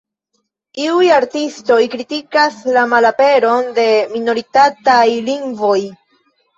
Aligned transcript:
Iuj 0.85 1.09
artistoj 1.17 1.77
kritikas 1.97 2.59
la 2.79 2.87
malaperon 2.97 3.71
de 3.79 3.89
minoritataj 4.17 5.01
lingvoj. 5.33 5.81